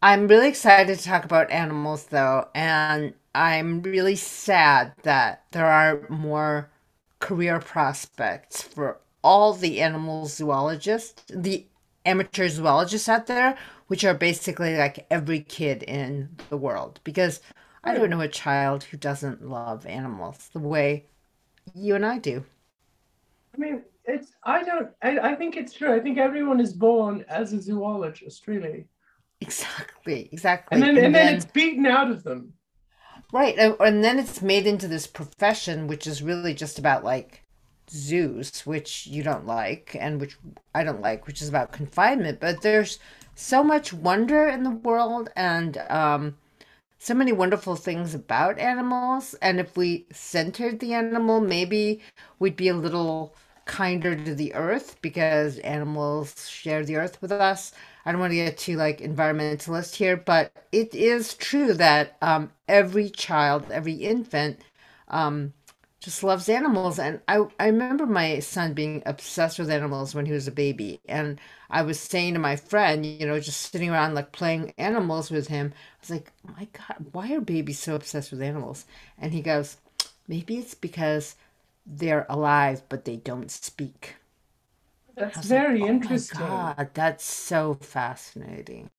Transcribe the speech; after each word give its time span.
I'm 0.00 0.28
really 0.28 0.48
excited 0.48 0.96
to 0.96 1.04
talk 1.04 1.24
about 1.24 1.50
animals, 1.50 2.06
though, 2.06 2.48
and 2.54 3.14
I'm 3.34 3.82
really 3.82 4.14
sad 4.14 4.92
that 5.02 5.42
there 5.50 5.66
are 5.66 6.06
more 6.08 6.70
career 7.18 7.58
prospects 7.58 8.62
for 8.62 8.98
all 9.24 9.54
the 9.54 9.80
animal 9.80 10.26
zoologists, 10.26 11.24
the 11.28 11.66
amateur 12.06 12.48
zoologists 12.48 13.08
out 13.08 13.26
there, 13.26 13.58
which 13.88 14.04
are 14.04 14.14
basically 14.14 14.76
like 14.76 15.04
every 15.10 15.40
kid 15.40 15.82
in 15.82 16.28
the 16.48 16.56
world. 16.56 17.00
Because 17.02 17.40
I 17.82 17.92
don't 17.92 18.04
hmm. 18.04 18.18
know 18.18 18.20
a 18.20 18.28
child 18.28 18.84
who 18.84 18.96
doesn't 18.96 19.48
love 19.48 19.84
animals 19.84 20.48
the 20.52 20.60
way 20.60 21.06
you 21.74 21.96
and 21.96 22.06
I 22.06 22.18
do. 22.18 22.44
I 23.52 23.58
mean, 23.58 23.82
it's 24.04 24.32
I 24.44 24.62
don't 24.62 24.90
I, 25.02 25.18
I 25.18 25.34
think 25.34 25.56
it's 25.56 25.72
true. 25.72 25.92
I 25.92 25.98
think 25.98 26.18
everyone 26.18 26.60
is 26.60 26.72
born 26.72 27.24
as 27.28 27.52
a 27.52 27.60
zoologist, 27.60 28.46
really. 28.46 28.86
Exactly, 29.40 30.28
And 30.70 30.82
exactly. 30.82 30.82
then 30.82 30.96
and 30.98 31.14
And 31.14 31.14
then 31.14 31.28
it's 31.28 31.44
beaten 31.44 31.84
out 31.86 32.10
of 32.10 32.22
them. 32.24 32.54
right, 33.32 33.58
and, 33.58 33.76
and 33.80 34.04
then 34.04 34.18
it's 34.18 34.42
made 34.42 34.66
into 34.66 34.88
this 34.88 35.06
profession, 35.06 35.86
which 35.86 36.06
is 36.06 36.22
really 36.22 36.54
just 36.54 36.78
about 36.78 37.04
like 37.04 37.42
zoos, 37.90 38.60
which 38.66 39.06
you 39.06 39.22
don't 39.22 39.46
like, 39.46 39.96
and 39.98 40.20
which 40.20 40.36
I 40.74 40.84
don't 40.84 41.00
like, 41.00 41.26
which 41.26 41.42
is 41.42 41.48
about 41.48 41.72
confinement. 41.72 42.40
But 42.40 42.62
there's 42.62 42.98
so 43.34 43.62
much 43.62 43.92
wonder 43.92 44.46
in 44.48 44.62
the 44.62 44.70
world, 44.70 45.30
and 45.36 45.78
um, 45.88 46.36
so 46.98 47.14
many 47.14 47.32
wonderful 47.32 47.76
things 47.76 48.14
about 48.14 48.58
animals. 48.58 49.34
And 49.42 49.60
if 49.60 49.76
we 49.76 50.06
centered 50.12 50.80
the 50.80 50.94
animal, 50.94 51.40
maybe 51.40 52.00
we'd 52.38 52.56
be 52.56 52.68
a 52.68 52.74
little 52.76 53.34
kinder 53.68 54.16
to 54.16 54.34
the 54.34 54.54
earth 54.54 54.96
because 55.02 55.58
animals 55.60 56.48
share 56.48 56.84
the 56.84 56.96
earth 56.96 57.22
with 57.22 57.30
us. 57.30 57.72
I 58.04 58.12
don't 58.12 58.20
want 58.20 58.32
to 58.32 58.36
get 58.36 58.58
too 58.58 58.76
like 58.76 59.00
environmentalist 59.00 59.94
here, 59.94 60.16
but 60.16 60.50
it 60.72 60.94
is 60.94 61.34
true 61.34 61.74
that 61.74 62.16
um, 62.22 62.50
every 62.68 63.10
child, 63.10 63.70
every 63.70 63.94
infant, 63.94 64.60
um, 65.08 65.52
just 66.00 66.24
loves 66.24 66.48
animals. 66.48 66.98
And 66.98 67.20
I, 67.28 67.44
I 67.60 67.66
remember 67.66 68.06
my 68.06 68.40
son 68.40 68.74
being 68.74 69.02
obsessed 69.06 69.58
with 69.58 69.70
animals 69.70 70.14
when 70.14 70.26
he 70.26 70.32
was 70.32 70.48
a 70.48 70.52
baby. 70.52 71.00
And 71.08 71.40
I 71.70 71.82
was 71.82 72.00
saying 72.00 72.34
to 72.34 72.40
my 72.40 72.56
friend, 72.56 73.04
you 73.04 73.26
know, 73.26 73.38
just 73.40 73.70
sitting 73.70 73.90
around 73.90 74.14
like 74.14 74.32
playing 74.32 74.72
animals 74.78 75.30
with 75.30 75.48
him, 75.48 75.72
I 75.74 75.96
was 76.00 76.10
like, 76.10 76.32
my 76.44 76.68
God, 76.72 77.06
why 77.12 77.32
are 77.34 77.40
babies 77.40 77.78
so 77.78 77.94
obsessed 77.94 78.30
with 78.30 78.42
animals? 78.42 78.86
And 79.18 79.32
he 79.32 79.42
goes, 79.42 79.76
maybe 80.28 80.58
it's 80.58 80.74
because 80.74 81.34
they're 81.88 82.26
alive, 82.28 82.82
but 82.88 83.04
they 83.06 83.16
don't 83.16 83.50
speak. 83.50 84.16
That's 85.16 85.42
was 85.42 85.52
like, 85.52 85.68
very 85.70 85.80
oh 85.80 85.92
my 85.94 85.94
interesting. 85.94 86.38
God, 86.38 86.90
that's 86.94 87.24
so 87.24 87.74
fascinating. 87.74 88.90